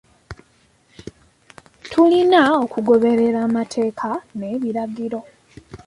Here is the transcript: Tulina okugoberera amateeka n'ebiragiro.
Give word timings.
Tulina 1.91 2.41
okugoberera 2.63 3.39
amateeka 3.47 4.09
n'ebiragiro. 4.37 5.19